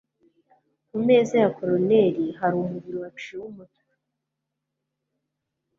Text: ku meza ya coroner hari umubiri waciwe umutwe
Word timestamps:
ku 0.89 0.95
meza 1.07 1.33
ya 1.43 1.49
coroner 1.57 2.15
hari 2.39 2.55
umubiri 2.63 2.97
waciwe 3.01 3.45
umutwe 3.51 3.83